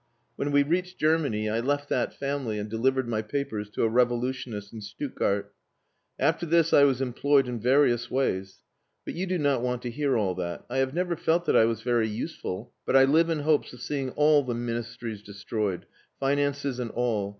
When 0.35 0.49
we 0.51 0.63
reached 0.63 0.97
Germany 0.97 1.47
I 1.47 1.59
left 1.59 1.87
that 1.89 2.11
family 2.11 2.57
and 2.57 2.67
delivered 2.67 3.07
my 3.07 3.21
papers 3.21 3.69
to 3.69 3.83
a 3.83 3.87
revolutionist 3.87 4.73
in 4.73 4.81
Stuttgart; 4.81 5.53
after 6.17 6.47
this 6.47 6.73
I 6.73 6.85
was 6.85 7.01
employed 7.01 7.47
in 7.47 7.59
various 7.59 8.09
ways. 8.09 8.63
But 9.05 9.13
you 9.13 9.27
do 9.27 9.37
not 9.37 9.61
want 9.61 9.83
to 9.83 9.91
hear 9.91 10.17
all 10.17 10.33
that. 10.33 10.65
I 10.71 10.77
have 10.77 10.95
never 10.95 11.15
felt 11.15 11.45
that 11.45 11.55
I 11.55 11.65
was 11.65 11.83
very 11.83 12.09
useful, 12.09 12.73
but 12.83 12.95
I 12.95 13.03
live 13.03 13.29
in 13.29 13.41
hopes 13.41 13.73
of 13.73 13.81
seeing 13.83 14.09
all 14.13 14.41
the 14.41 14.55
Ministries 14.55 15.21
destroyed, 15.21 15.85
finances 16.19 16.79
and 16.79 16.89
all. 16.89 17.29